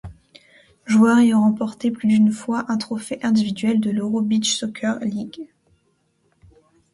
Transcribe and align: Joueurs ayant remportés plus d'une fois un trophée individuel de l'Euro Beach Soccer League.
Joueurs 0.87 1.19
ayant 1.19 1.41
remportés 1.43 1.91
plus 1.91 2.07
d'une 2.07 2.31
fois 2.31 2.65
un 2.69 2.77
trophée 2.77 3.19
individuel 3.21 3.79
de 3.79 3.91
l'Euro 3.91 4.23
Beach 4.23 4.51
Soccer 4.55 4.97
League. 5.01 5.47